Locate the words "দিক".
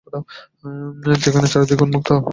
1.69-1.79